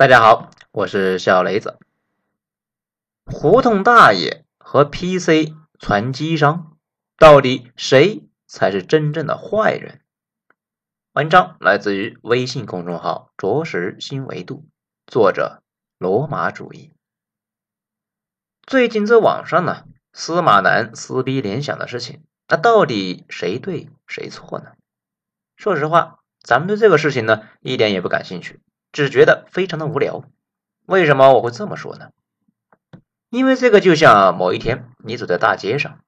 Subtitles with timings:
[0.00, 1.78] 大家好，我是小雷子。
[3.26, 6.78] 胡同大爷和 PC 传机商，
[7.18, 10.00] 到底谁才是真正的坏人？
[11.12, 14.64] 文章来自于微信公众号“着实新维度”，
[15.06, 15.62] 作者
[15.98, 16.94] 罗马主义。
[18.62, 24.72] 最近在网上呢，司马南撕逼联想的事情，那到底谁对谁错呢？
[25.56, 28.62] 说实话，咱们对这个事情呢，一点也不感兴趣。
[28.92, 30.24] 只觉得非常的无聊，
[30.86, 32.10] 为什么我会这么说呢？
[33.30, 36.00] 因为这个就像某一天你走在大街上，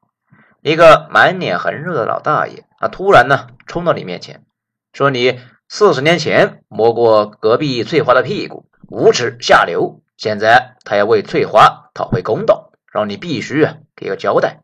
[0.61, 4.45] 一个满脸横肉的老大爷啊，突然呢冲到你面前，
[4.93, 14.63] 说你四十年前摸过隔壁翠花的屁股，无耻下流，现在他要为翠花讨回公道，让你必须啊给个交代。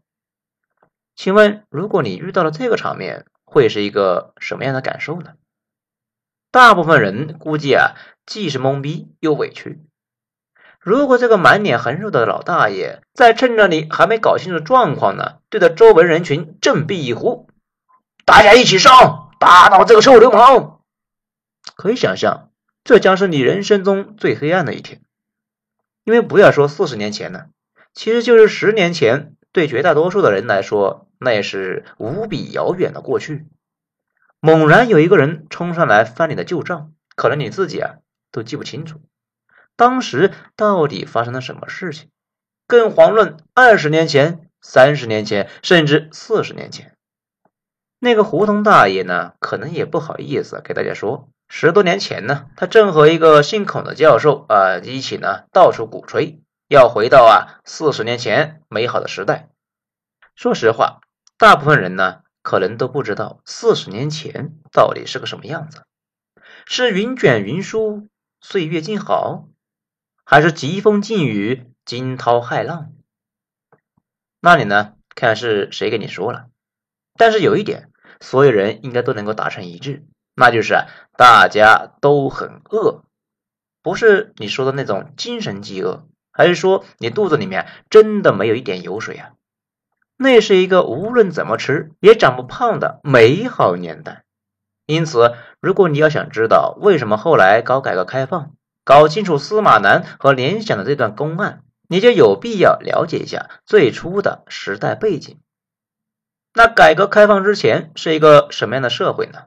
[1.14, 5.34] 请问，如果你遇到了这个场面，会是一个什么样的感受呢？
[6.50, 7.94] 大部分人估计啊，
[8.24, 9.80] 既是懵逼又委屈。
[10.80, 17.50] 如果这个满脸横肉的老大爷在趁着你还没搞清楚状况呢，对着周围人群振臂一呼
[18.24, 20.80] ：“大家一起上，打倒这个臭流氓！”
[21.76, 22.50] 可以想象，
[22.84, 25.02] 这将是你人生中最黑暗的一天。
[26.04, 27.46] 因为不要说四十年前呢，
[27.92, 33.46] 其实就是十年前，对绝大多数的人来说，那也是无比遥远的过去。
[34.40, 37.96] 猛然有一个人冲上来翻你的旧账，可能你自己啊
[38.30, 39.00] 都记不清楚，
[39.74, 42.08] 当时到底发生了什么事情。
[42.68, 46.94] 更遑论二十年前、三十年前，甚至四十年前，
[47.98, 59.48] 那个胡同大爷呢，可能也不好意思给大家说，十多年前呢，他正和一个姓孔的教授啊一起呢到处鼓吹要回到啊四十年前美好的时代。
[60.36, 61.00] 说实话，
[61.38, 62.20] 大部分人呢。
[62.48, 65.82] 可能都不知道四十年前到底是个什么样子，
[66.64, 68.08] 是云卷云舒、
[68.40, 69.48] 岁月静好，
[70.24, 72.92] 还是疾风劲雨、惊涛骇浪？
[74.40, 74.94] 那你呢？
[75.14, 76.46] 看是谁跟你说了？
[77.18, 80.74] 但是有一点，所有人应该都能够达成一致，那就是
[81.18, 83.04] 大家都很饿，
[83.82, 89.32] 不是你说的那种精神饥饿，还是说你肚子里面真的没有一点油水啊？
[90.20, 94.24] 那是一个无论怎么吃也长不胖的美好年代，
[94.84, 98.50] 因此，如果你要想知道为什么后来搞改革开放，
[98.84, 105.38] 搞清楚司马南和联想的这段公案，你就有必要了解一下最初的时代背景。
[106.52, 109.44] 那改革开放之前是一个什么样的社会呢？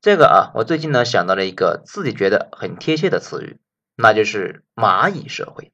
[0.00, 3.60] 这个啊，我最近呢想到了一个自己觉得很贴切的词语，
[3.94, 5.70] 那就是蚂蚁社会。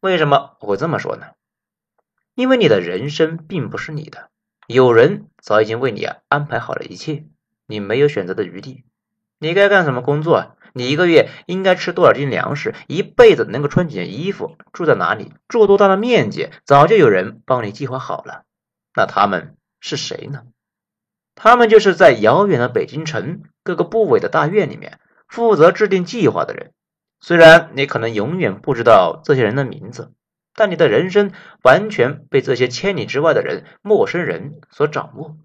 [0.00, 1.28] 为什么我会这么说呢？
[2.40, 4.30] 因为你的人生并不是你的，
[4.66, 7.26] 有人早已经为你啊安排好了一切，
[7.66, 8.82] 你没有选择的余地。
[9.38, 10.56] 你该干什么工作？
[10.72, 12.74] 你一个月应该吃多少斤粮食？
[12.86, 14.56] 一辈子能够穿几件衣服？
[14.72, 15.34] 住在哪里？
[15.48, 16.48] 住多大的面积？
[16.64, 18.44] 早就有人帮你计划好了。
[18.96, 20.44] 那他们是谁呢？
[21.34, 24.98] 他们就是在遥远的北京城各个部委的大院里面
[25.28, 26.72] 负责制定计划的人。
[27.20, 30.14] 虽然你可能永远不知道这些人的名字。
[30.60, 31.32] 但你的人生
[31.62, 35.38] 完全被这些千里之外的人、陌生人所掌握，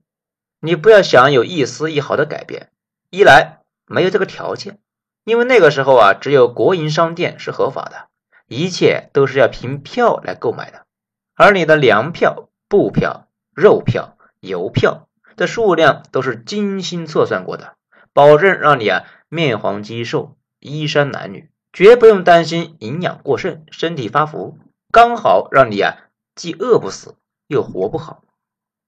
[0.60, 2.70] 你不要想有一丝一毫的改变。
[3.12, 4.80] 一来没有这个条件，
[5.24, 8.10] 因为那个时候啊，只有国营商店是合法的，
[8.50, 10.86] 一切都是要凭票来购买的，
[11.34, 17.76] 而你的粮票、布票、肉票、邮票的数量都是精心测算过的，
[18.12, 24.58] 保证让你啊面黄肌瘦、衣衫褴褛，绝不用担心营养过剩、身体发福。
[24.96, 25.98] 刚好让你啊，
[26.36, 27.18] 既饿不死
[27.48, 28.24] 又活不好，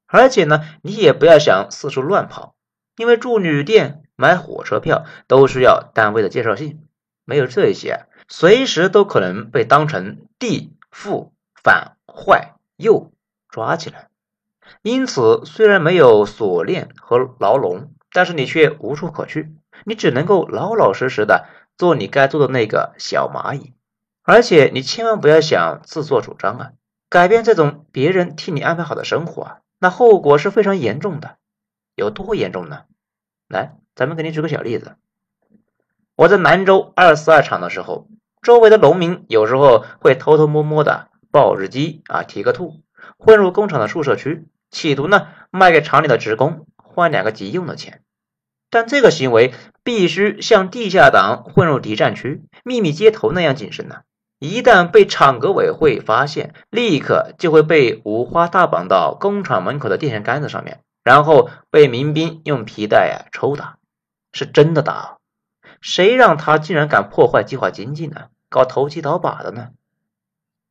[0.07, 2.55] 而且呢，你也不要想四处乱跑，
[2.95, 6.87] 因为住旅店、买火车票都需要单位的介绍信，
[7.25, 13.11] 没有这些，随时都可能被当成地富反坏右
[13.49, 14.07] 抓起来。
[14.83, 19.53] 因此，虽然没有锁链和牢笼，但是你却无处可去，
[19.83, 23.73] 你只能够老老实实的做你该做的那个小蚂蚁。
[24.27, 26.71] 而且你千万不要想自作主张啊，
[27.07, 31.37] 改变这种别人替你安排好的生活啊，那后果是非常严重的。
[31.95, 32.81] 有多严重呢？
[33.47, 34.97] 来，咱们给你举个小例子。
[36.17, 38.09] 我在兰州二四二厂的时候，
[38.41, 42.81] 周围的农民有时候会偷偷摸摸的抱日机啊，提个兔，
[43.17, 48.03] 混入工厂的宿舍区，企图呢卖给厂里的职工换两个急用的钱。
[48.69, 49.53] 但这个行为
[49.83, 54.01] 必须像地下党混入敌占区、秘密接头那样谨慎呢。
[54.39, 63.77] 一旦被厂革委会发现，立刻就会被五花大绑到工厂门口的电线杆子上面，然后被民兵用皮带啊抽打，
[64.31, 65.17] 是真的打。
[65.81, 68.27] 谁让他竟然敢破坏计划经济呢？
[68.49, 69.69] 搞投机倒把的呢？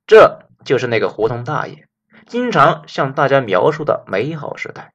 [0.06, 1.88] 这就是那个胡同大爷
[2.26, 4.92] 经常向大家描述的美好时代。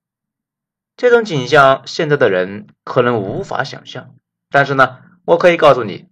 [0.97, 4.15] 这种景象，现在的人可能无法想象。
[4.49, 6.07] 但是呢，我可以告诉你，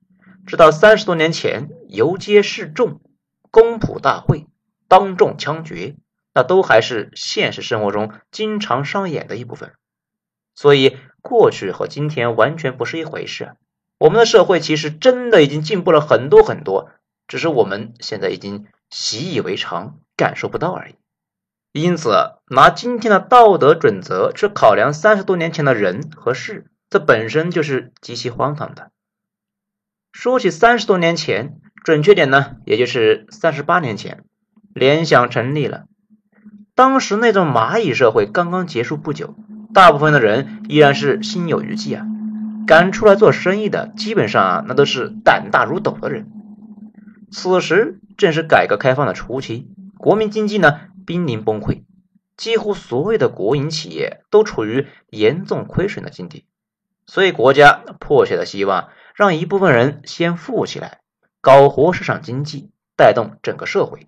[0.49, 3.01] 直到三十多年前，游街示众、
[3.51, 4.47] 公仆大会、
[4.87, 5.95] 当众枪决，
[6.33, 9.73] 那都还是现实生活中经常上演的一部分。
[10.55, 13.57] 所以，过去和今天完全不是一回事。
[13.99, 16.89] 我们的社会其实真的已经进步了很多很多，
[17.27, 20.95] 只是我们现在已经习以为常，感受不到而已。
[21.73, 22.09] 因此，
[22.49, 28.89] 拿今天的道德准则去考量三十多年前的人和事，这本身就是极其荒唐的。
[30.11, 34.23] 说起三十多年前，准确点呢，也就是三十八年前，
[34.73, 35.85] 联想成立了。
[36.75, 39.35] 当时那种蚂蚁社会刚刚结束不久，
[39.73, 42.05] 大部分的人依然是心有余悸啊，
[42.67, 46.31] 敢出来做生意的，基本上啊，那都是胆大如斗的人。
[47.31, 49.67] 此时正是改革开放的初期，
[49.97, 50.81] 国民经济呢。
[51.05, 51.85] 濒临崩溃，
[52.37, 56.45] 几乎所有的国营企业都处于严重亏损的境地，
[57.07, 58.89] 所以国家迫切的希望
[59.19, 61.01] 让一部分人先富起来，
[61.41, 64.07] 搞活市场经济，带动整个社会。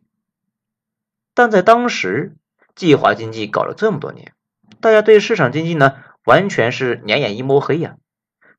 [1.33, 2.37] 但在当时，
[2.75, 4.31] 计划经济搞了这么多年，
[4.79, 7.97] 大家对市场经济呢，完全是两眼一摸黑呀。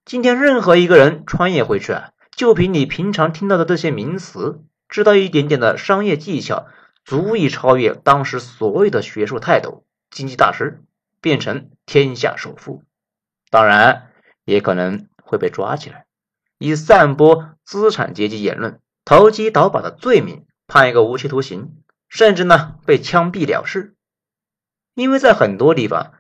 [0.04, 4.60] 今天任何一个人穿越回去啊，就凭你平常听到的这些名词，
[4.90, 6.66] 知道一点点的商业技巧。
[7.06, 10.82] 足以超越当时所有的学术泰斗、经济大师，
[11.22, 12.82] 变成天下首富。
[13.48, 14.10] 当然，
[14.44, 16.05] 也可能会被抓起来，
[16.62, 21.72] 以散播资产阶级言论、投机倒把的罪名判一个无期徒刑，
[22.08, 23.96] 甚至呢被枪毙了事。
[24.94, 26.12] 因为在很多地方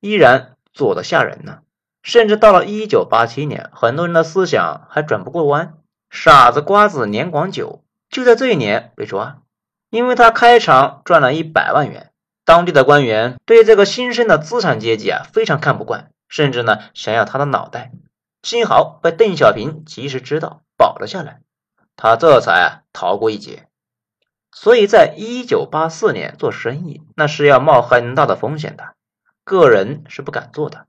[0.00, 1.60] 依然做得吓人呢。
[2.02, 5.74] 甚至到了一九八七年，很多人的思想还转不过弯。
[6.10, 9.42] 傻子瓜子年广久就在这一年被抓。
[9.90, 12.10] 因为他开厂赚了一百万元，
[12.44, 17.92] 当地的官员对这个新生的资产阶级啊非常看不惯，甚至呢想要他的脑袋。
[18.46, 21.40] 幸好被邓小平及时知道，保了下来，
[21.96, 23.66] 他这才逃过一劫。
[24.52, 28.94] 所以在一九八四年做生意，那是要冒很大的风险的，
[29.42, 30.86] 个人是不敢做的。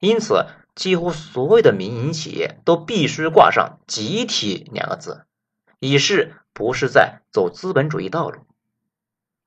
[0.00, 5.22] 因此，几乎所有的民营企业都必须挂上“集体”两个字，
[5.78, 6.34] 以示。
[6.52, 8.40] 不是在走资本主义道路，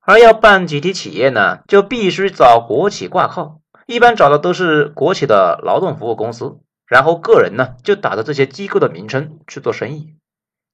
[0.00, 6.60] 而要办集体企业呢，就必须找国企挂靠，一般找的都是国企的劳动服务公司，
[6.92, 10.14] 然后个人呢就打着这些机构的名称去做生意，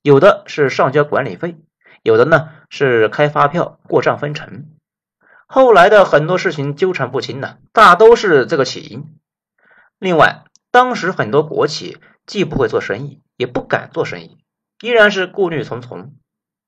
[0.03, 1.55] 有的是上交管理费，
[2.03, 4.67] 有的呢是开发票过账分成。
[5.47, 9.15] 后来的很多事情纠缠不清呢，大都是这个起因。
[10.01, 10.43] 另外，
[10.73, 14.39] 当时很多国企既不会做生意，也不敢做生意，
[14.81, 16.17] 依然是顾虑重重。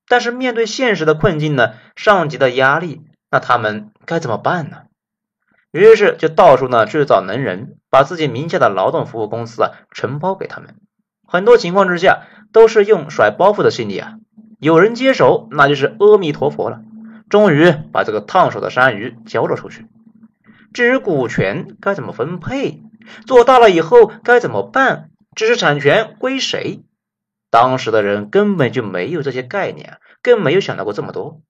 [0.07, 4.83] 但是面对现实的困境呢，上级的压力，那他们该怎么办呢？
[5.71, 10.75] 于是就到处呢去找能人，把自己名下的劳动服务公司啊承包给他们。
[11.25, 14.15] 很多情况之下都是用甩包袱的心理啊，
[14.59, 16.81] 有人接手，那就是阿弥陀佛了，
[17.29, 19.87] 终于把这个烫手的山芋交了出去。
[20.73, 22.81] 至于股权该怎么分配，
[23.25, 26.83] 做大了以后该怎么办，知识产权归谁？
[27.49, 31.41] 当时的人根本就没有这些概念，更没有想到过这么多。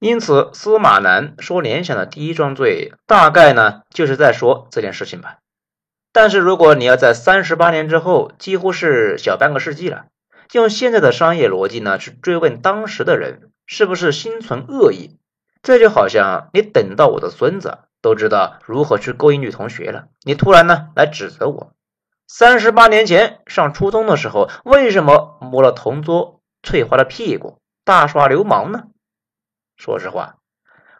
[0.00, 5.36] 因此，司马南说联想的第一桩罪，大概呢就是在说这件事情吧。
[6.10, 10.06] 但是，如果你要在三十八年之后，几乎是小半个世纪了，
[10.52, 15.18] 用现在的商业逻辑呢去追问当时的人是不是心存恶意，
[15.62, 21.72] 这就好像你等到我的孙子都知道如何去勾引女同学了，你突然呢来指责我。
[22.26, 28.84] 三十八年前上初中的时候，为什么摸了同桌翠花的屁股，大耍流氓呢？
[29.80, 30.36] 说实话，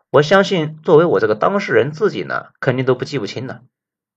[0.08, 3.60] 我相信作为我这个当事人自己呢，肯定都不记不清了。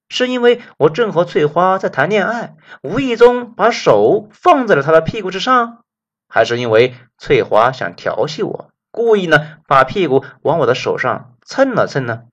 [0.08, 5.84] 是因为我正和翠花在谈恋爱，无意中把手放在了她的屁股之上，
[6.30, 12.24] 还是因为翠花想调戏我，故意呢把屁股往我的手上蹭了蹭呢？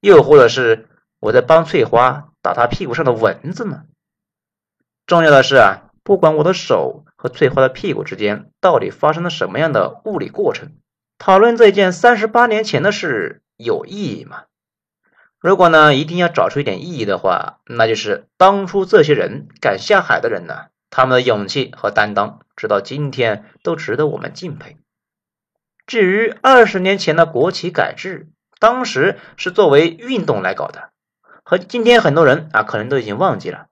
[0.00, 0.88] 又或者是
[1.18, 3.82] 我在帮翠花打她屁股上的蚊子呢？
[5.04, 10.72] 重要的是啊，不管我的手和翠花的屁股之间到底发生了什么样的物理过程，
[11.20, 14.44] 讨论这件三十八年前的事有意义吗？
[15.38, 24.78] 如果呢，一定要找出一点意义的话，那就是当初这些人敢下海的人呢，他们的勇气和担当，直到今天都值得我们敬佩。
[25.86, 30.88] 至于二十年前的国企改制，当时是作为运动来搞的，
[31.44, 33.66] 和今天很多人啊可能都已经忘记了。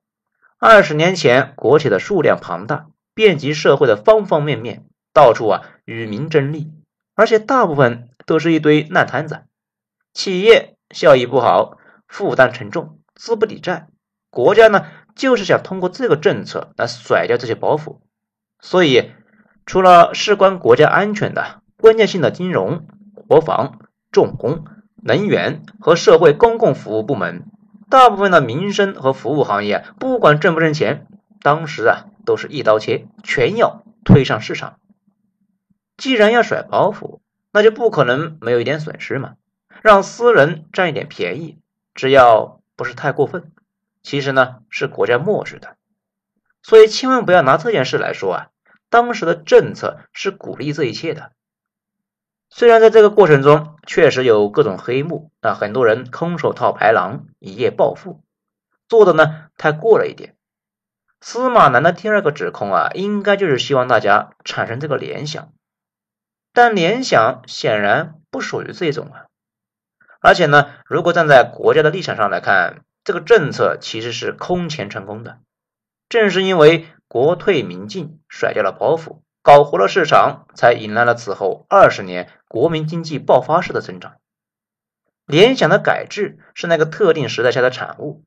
[0.59, 6.71] 二十年前，国企的数量庞大，遍及社会的方方面面，到处啊与民争利，
[7.19, 9.41] 而且大部分都是一堆烂摊子，
[10.15, 13.89] 企业效益不好，负担沉重，资不抵债。
[14.31, 17.99] 国家呢，就是想通过这个政策来甩掉这些包袱，
[18.61, 19.11] 所以
[19.67, 22.87] 除了事关国家安全的关键性的金融、
[23.27, 23.81] 国防、
[24.13, 24.65] 重工、
[25.03, 27.47] 能源和社会公共服务部门，
[27.91, 31.09] 大部分的民生和服务行业，不管挣不挣钱，
[31.43, 34.79] 当时啊都是一刀切，全要推上市场。
[35.99, 37.21] 既然要甩包袱，
[37.52, 39.35] 那就不可能没有一点损失嘛，
[39.83, 41.59] 让私人占一点便宜，
[41.93, 43.52] 只要不是太过分。
[44.02, 45.76] 其实呢，是国家漠视的，
[46.62, 48.49] 所以千万不要拿这件事来说啊。
[48.88, 51.33] 当时的政策是鼓励这一切的，
[52.49, 58.23] 虽然在这个过程中确实有各种黑幕，但很多人空手套白狼，一夜暴富，
[58.88, 60.37] 做的呢太过了一点。
[61.21, 65.52] 司马南的第二个指控啊，应该就是希望大家产生这个联想，
[66.59, 69.27] 但联想显然不属于这种啊。
[70.19, 75.38] 而且呢，如果站在国家的立场上来看，这个政策其实是空前成功的，
[76.09, 84.17] 正是因为国退民进，甩掉了包袱，搞活了市场，才引来了此后二十年国民经济爆发式的增长。
[85.27, 88.25] 联想的改制是那个特定时代下的产物，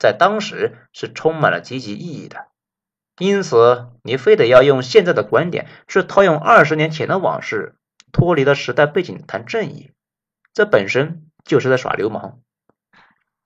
[0.00, 2.48] 在当时是充满了积极意义的。
[3.18, 7.74] 因此，你非得要用现在的观点去套用二十年前的往事，
[8.12, 9.90] 脱离了时代背景谈正义，
[10.54, 12.38] 这本身就是在耍流氓。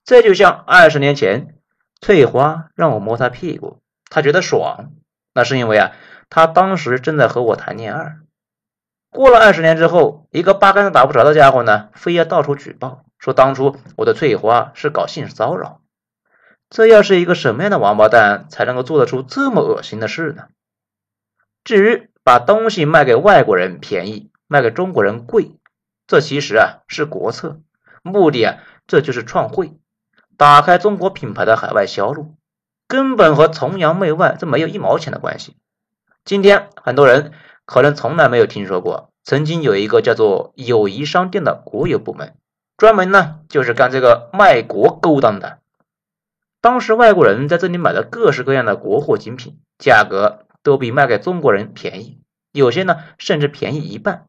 [0.05, 1.55] 这就像二十年前，
[2.01, 4.91] 翠花让我摸她屁股，她觉得爽，
[5.33, 5.91] 那是因为啊，
[6.29, 8.17] 她当时正在和我谈恋爱。
[9.09, 15.81] 过了二十年之后，一个八竿子打不着的家伙呢，非要到处举报，说当初我的翠花是搞性骚扰。
[16.73, 20.47] 这要是一个什么样的王八蛋才能够做得出这么恶心的事呢？
[21.63, 25.51] 至于把东西卖给外国人便宜，卖给中国人贵，
[26.07, 27.59] 这其实啊是国策，
[28.01, 29.77] 目的啊这就是创汇。
[30.35, 32.33] 打开中国品牌的海外销路，
[32.87, 35.55] 根本和崇洋媚外这没有一毛钱的关系。
[36.25, 37.33] 今天很多人
[37.65, 42.35] 可能从来没有听说过，曾经有一个叫做友谊商店的国有部门，
[42.77, 45.59] 专门呢就是干这个卖国勾当的。
[46.63, 52.21] 当时外国人在这里买的各式各样的国货精品，价格都比卖给中国人便宜，
[52.53, 54.27] 有些呢甚至便宜一半。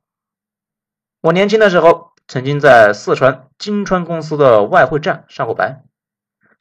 [1.21, 5.85] 我年轻的时候，曾经在四川金川公司的外汇站上过班。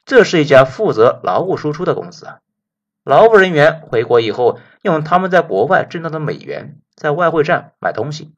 [0.06, 2.38] 这是一家负责劳务输出的公司啊，
[3.04, 8.36] 劳务人员回国以后，用他们在国外挣到的美元，在外汇站买东西，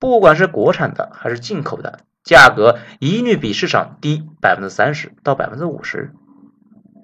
[0.00, 6.12] 不管是国产的还是进口的，价格一律比市场低百分之三十到百分之五十。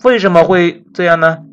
[0.03, 1.45] 为什么会这样呢？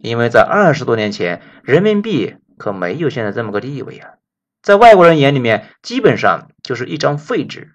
[0.00, 4.14] 因为在二十多年前，人民币可没有现在这么个地位啊，
[4.62, 7.72] 在外国人眼里面，基本上就是一张废纸，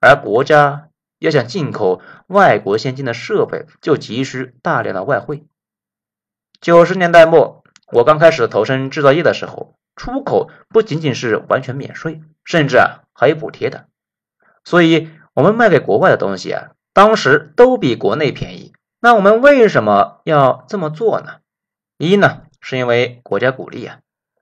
[0.00, 0.86] 而国家。
[1.20, 5.44] 要想进口外国先进的设备，就急需大量的外汇。
[6.62, 7.62] 九十年代末，
[7.92, 13.84] 我刚开始投身制造业的时候，出口不仅仅是完全免税，甚至啊还有补贴的。
[14.64, 18.72] 所以，我们卖给国外的东西啊，当时都比国内便宜。
[19.00, 21.38] 那我们为什么要这么做呢？
[21.98, 23.98] 一呢，是因为国家鼓励啊，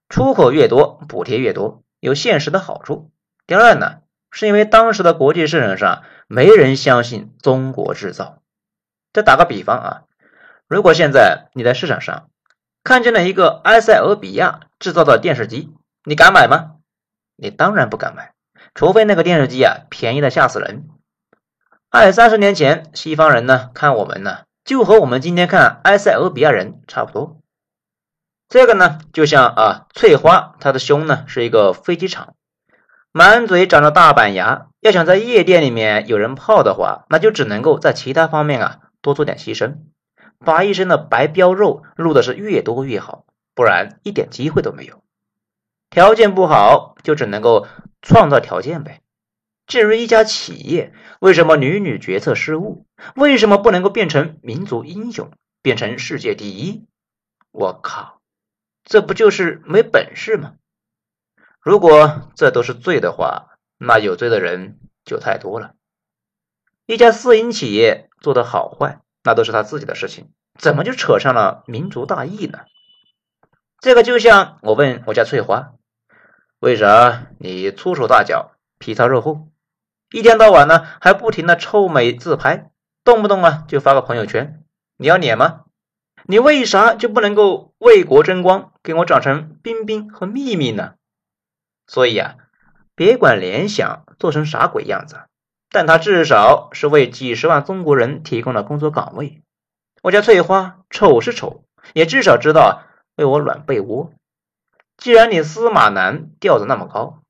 [0.08, 3.10] 出口越多，补贴越多，有现实的好处。
[3.46, 4.00] 第二呢，
[4.30, 6.02] 是因为当时的国际市场上。
[6.30, 8.42] 没人相信中国制造。
[9.14, 10.02] 再打个比方啊，
[10.68, 12.28] 如果现在你在市场上
[12.84, 15.72] 看见了一个埃塞俄比亚制造的电视机，
[16.04, 16.72] 你敢买吗？
[17.34, 18.34] 你当然不敢买，
[18.74, 20.86] 除非那个电视机啊便宜的吓死人。
[21.88, 27.40] 二三十年前，西方人呢看我们呢，就和我们今天看埃塞俄比亚人差不多。
[28.50, 32.34] 这个呢，就像啊，翠花她的胸呢是一个飞机场。
[33.10, 39.78] 满嘴长着大板牙，要想在夜店里面有人泡的话，那就只能够在其他方面啊多做点牺牲，
[40.38, 45.02] 把一身的白膘肉露的是越多越好，不然一点机会都没有。
[45.88, 47.66] 条件不好，就只能够
[48.02, 49.00] 创造条件呗。
[49.68, 56.86] 至于一家企业为什么屡屡决策失误，为什么不能够变成民族英雄，变成世界第一？
[57.52, 58.22] 我靠，
[58.82, 60.54] 这不就是没本事吗？
[61.60, 65.74] 如果这都是罪的话，那有罪的人就太多了。
[66.86, 72.60] 一家私营企业做的好坏，那都是他自己的事情，怎么就扯上了民族大义呢？
[73.80, 75.74] 这个就像我问我家翠花，
[76.58, 79.50] 为啥你粗手大脚、皮糙肉厚，
[80.10, 82.70] 一天到晚呢还不停的臭美自拍，
[83.04, 84.64] 动不动啊就发个朋友圈，
[84.96, 85.64] 你要脸吗？
[86.24, 90.94] 你为啥就不能够为国争光，给我长成冰冰和秘密呢？
[91.86, 92.36] 所以啊，
[92.94, 95.20] 别管联想做成啥鬼样子，
[95.70, 99.42] 但他至少是为几十万中国人提供了工作岗位。
[100.02, 102.82] 我家翠花丑是丑，也至少知道
[103.16, 104.12] 为我暖被窝。
[104.96, 107.22] 既然你司马南调子那么高，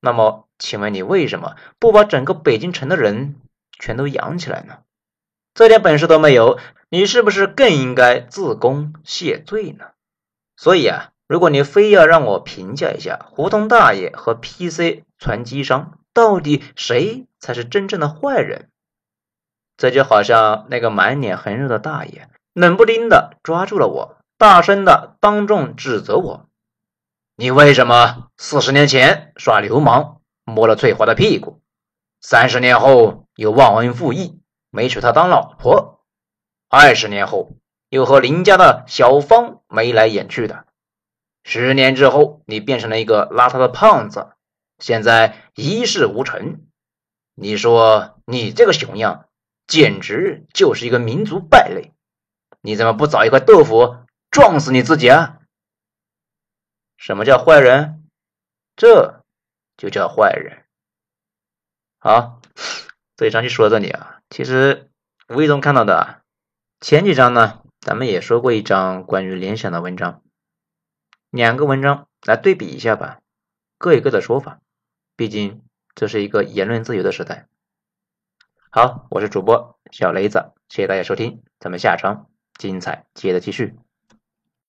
[0.00, 3.36] 那么请问你为什么不把整个北京城的人
[3.78, 4.78] 全都养起来呢？
[5.54, 6.58] 这点本事都没有，
[6.90, 9.86] 你是不是更应该自宫谢罪呢？
[10.56, 18.68] 所以啊，如果你非要让我评价一下胡同大爷和 PC 传机商到底谁才是真正的坏人，
[19.76, 26.46] 这就好像那个满脸横肉的大爷冷不丁的抓住了我，大声的当众指责我
[27.36, 30.15] ：“你为什么四十年前耍流氓
[30.46, 31.60] 摸了翠花的屁股，
[32.22, 36.04] 三十年后又忘恩负义？”没娶她当老婆，
[36.68, 37.56] 二十年后
[37.88, 40.66] 又和邻家的小芳眉来眼去的，
[41.44, 44.32] 十年之后你变成了一个邋遢的胖子，
[44.78, 46.66] 现在一事无成。
[47.34, 49.28] 你说你这个熊样，
[49.66, 51.92] 简直就是一个民族败类！
[52.60, 53.96] 你怎么不找一块豆腐
[54.30, 55.38] 撞死你自己啊？
[56.98, 58.08] 什么叫坏人？
[58.74, 59.15] 这
[59.76, 60.64] 就叫坏人。
[61.98, 62.40] 好，
[63.16, 64.20] 这一章就说到这里啊。
[64.30, 64.90] 其实
[65.28, 66.22] 无意中看到的，
[66.80, 70.22] 前几章呢，咱们也说过一章关于联想的文章，
[71.30, 73.20] 两个文章来对比一下吧，
[73.78, 74.60] 各有各的说法，
[75.16, 75.64] 毕竟
[75.94, 77.48] 这是一个言论自由的时代。
[78.70, 82.28] 好，我是主播小雷子，谢谢大家收听，咱们下章
[82.58, 83.85] 精彩接着继续。